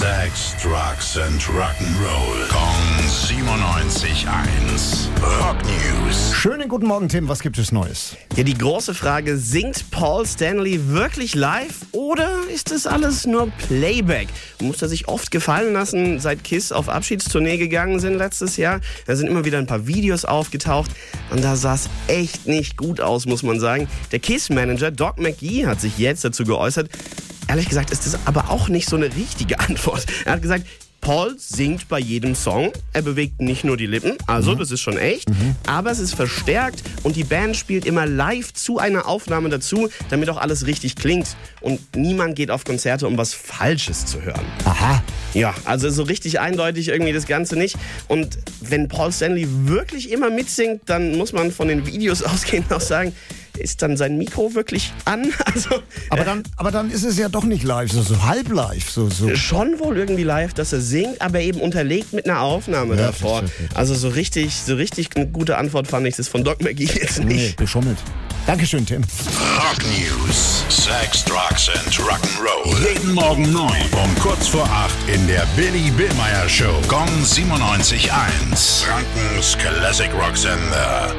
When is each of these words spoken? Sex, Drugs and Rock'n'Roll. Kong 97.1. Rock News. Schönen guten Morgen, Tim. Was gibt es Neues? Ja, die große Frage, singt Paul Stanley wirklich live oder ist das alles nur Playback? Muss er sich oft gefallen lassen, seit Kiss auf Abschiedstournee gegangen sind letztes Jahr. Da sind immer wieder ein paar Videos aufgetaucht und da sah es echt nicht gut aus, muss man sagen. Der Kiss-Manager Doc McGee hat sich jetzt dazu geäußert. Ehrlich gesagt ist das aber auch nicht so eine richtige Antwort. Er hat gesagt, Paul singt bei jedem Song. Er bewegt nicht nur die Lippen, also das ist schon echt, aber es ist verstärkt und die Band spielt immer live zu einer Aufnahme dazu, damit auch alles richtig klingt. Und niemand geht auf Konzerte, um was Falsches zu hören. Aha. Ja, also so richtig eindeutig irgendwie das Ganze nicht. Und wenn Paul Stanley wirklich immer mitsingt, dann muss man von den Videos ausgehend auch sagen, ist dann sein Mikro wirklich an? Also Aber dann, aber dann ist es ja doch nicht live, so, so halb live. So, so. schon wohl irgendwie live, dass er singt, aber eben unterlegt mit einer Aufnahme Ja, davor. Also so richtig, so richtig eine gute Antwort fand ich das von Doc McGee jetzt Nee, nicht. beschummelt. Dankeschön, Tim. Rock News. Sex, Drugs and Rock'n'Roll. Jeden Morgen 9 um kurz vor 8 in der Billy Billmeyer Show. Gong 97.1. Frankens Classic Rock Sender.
Sex, 0.00 0.56
Drugs 0.62 1.18
and 1.18 1.42
Rock'n'Roll. 1.42 2.48
Kong 2.48 3.04
97.1. 3.04 5.10
Rock 5.22 5.58
News. 5.66 6.32
Schönen 6.34 6.70
guten 6.70 6.86
Morgen, 6.86 7.10
Tim. 7.10 7.28
Was 7.28 7.40
gibt 7.40 7.58
es 7.58 7.70
Neues? 7.70 8.16
Ja, 8.34 8.44
die 8.44 8.56
große 8.56 8.94
Frage, 8.94 9.36
singt 9.36 9.90
Paul 9.90 10.24
Stanley 10.24 10.88
wirklich 10.88 11.34
live 11.34 11.74
oder 11.92 12.30
ist 12.50 12.70
das 12.70 12.86
alles 12.86 13.26
nur 13.26 13.50
Playback? 13.68 14.28
Muss 14.62 14.80
er 14.80 14.88
sich 14.88 15.06
oft 15.06 15.30
gefallen 15.30 15.74
lassen, 15.74 16.18
seit 16.18 16.44
Kiss 16.44 16.72
auf 16.72 16.88
Abschiedstournee 16.88 17.58
gegangen 17.58 18.00
sind 18.00 18.16
letztes 18.16 18.56
Jahr. 18.56 18.80
Da 19.04 19.16
sind 19.16 19.26
immer 19.26 19.44
wieder 19.44 19.58
ein 19.58 19.66
paar 19.66 19.86
Videos 19.86 20.24
aufgetaucht 20.24 20.92
und 21.30 21.44
da 21.44 21.56
sah 21.56 21.74
es 21.74 21.90
echt 22.06 22.46
nicht 22.46 22.78
gut 22.78 23.02
aus, 23.02 23.26
muss 23.26 23.42
man 23.42 23.60
sagen. 23.60 23.86
Der 24.12 24.18
Kiss-Manager 24.18 24.92
Doc 24.92 25.18
McGee 25.18 25.66
hat 25.66 25.82
sich 25.82 25.98
jetzt 25.98 26.24
dazu 26.24 26.44
geäußert. 26.44 26.88
Ehrlich 27.50 27.68
gesagt 27.68 27.90
ist 27.90 28.06
das 28.06 28.16
aber 28.26 28.48
auch 28.48 28.68
nicht 28.68 28.88
so 28.88 28.94
eine 28.94 29.06
richtige 29.06 29.58
Antwort. 29.58 30.06
Er 30.24 30.34
hat 30.34 30.42
gesagt, 30.42 30.68
Paul 31.00 31.34
singt 31.36 31.88
bei 31.88 31.98
jedem 31.98 32.36
Song. 32.36 32.70
Er 32.92 33.02
bewegt 33.02 33.40
nicht 33.40 33.64
nur 33.64 33.76
die 33.76 33.86
Lippen, 33.86 34.16
also 34.28 34.54
das 34.54 34.70
ist 34.70 34.80
schon 34.80 34.96
echt, 34.96 35.28
aber 35.66 35.90
es 35.90 35.98
ist 35.98 36.14
verstärkt 36.14 36.84
und 37.02 37.16
die 37.16 37.24
Band 37.24 37.56
spielt 37.56 37.86
immer 37.86 38.06
live 38.06 38.52
zu 38.52 38.78
einer 38.78 39.08
Aufnahme 39.08 39.48
dazu, 39.48 39.88
damit 40.10 40.30
auch 40.30 40.36
alles 40.36 40.66
richtig 40.66 40.94
klingt. 40.94 41.34
Und 41.60 41.80
niemand 41.96 42.36
geht 42.36 42.52
auf 42.52 42.62
Konzerte, 42.62 43.08
um 43.08 43.18
was 43.18 43.34
Falsches 43.34 44.06
zu 44.06 44.22
hören. 44.22 44.44
Aha. 44.64 45.02
Ja, 45.34 45.52
also 45.64 45.90
so 45.90 46.04
richtig 46.04 46.38
eindeutig 46.38 46.86
irgendwie 46.86 47.12
das 47.12 47.26
Ganze 47.26 47.56
nicht. 47.56 47.76
Und 48.06 48.38
wenn 48.60 48.86
Paul 48.86 49.10
Stanley 49.10 49.48
wirklich 49.66 50.12
immer 50.12 50.30
mitsingt, 50.30 50.82
dann 50.86 51.18
muss 51.18 51.32
man 51.32 51.50
von 51.50 51.66
den 51.66 51.84
Videos 51.84 52.22
ausgehend 52.22 52.72
auch 52.72 52.80
sagen, 52.80 53.12
ist 53.60 53.82
dann 53.82 53.96
sein 53.96 54.18
Mikro 54.18 54.54
wirklich 54.54 54.92
an? 55.04 55.32
Also 55.54 55.82
Aber 56.10 56.24
dann, 56.24 56.42
aber 56.56 56.70
dann 56.70 56.90
ist 56.90 57.04
es 57.04 57.18
ja 57.18 57.28
doch 57.28 57.44
nicht 57.44 57.64
live, 57.64 57.90
so, 57.90 58.02
so 58.02 58.22
halb 58.24 58.48
live. 58.52 58.88
So, 58.90 59.08
so. 59.10 59.34
schon 59.34 59.78
wohl 59.80 59.96
irgendwie 59.98 60.22
live, 60.24 60.54
dass 60.54 60.72
er 60.72 60.80
singt, 60.80 61.20
aber 61.20 61.40
eben 61.40 61.60
unterlegt 61.60 62.12
mit 62.12 62.26
einer 62.28 62.40
Aufnahme 62.40 62.94
Ja, 62.96 63.06
davor. 63.08 63.42
Also 63.74 63.94
so 63.94 64.08
richtig, 64.08 64.54
so 64.54 64.74
richtig 64.76 65.08
eine 65.16 65.26
gute 65.26 65.56
Antwort 65.58 65.86
fand 65.88 66.06
ich 66.06 66.16
das 66.16 66.28
von 66.28 66.44
Doc 66.44 66.62
McGee 66.62 66.84
jetzt 66.94 67.18
Nee, 67.18 67.34
nicht. 67.34 67.56
beschummelt. 67.56 67.98
Dankeschön, 68.46 68.86
Tim. 68.86 69.02
Rock 69.02 69.78
News. 69.84 70.64
Sex, 70.68 71.24
Drugs 71.24 71.68
and 71.68 71.92
Rock'n'Roll. 71.98 72.74
Jeden 72.88 73.12
Morgen 73.12 73.52
9 73.52 73.70
um 74.02 74.14
kurz 74.20 74.48
vor 74.48 74.64
8 74.64 74.90
in 75.14 75.26
der 75.26 75.46
Billy 75.56 75.90
Billmeyer 75.96 76.48
Show. 76.48 76.80
Gong 76.88 77.08
97.1. 77.24 78.84
Frankens 78.84 79.56
Classic 79.58 80.10
Rock 80.14 80.36
Sender. 80.36 81.14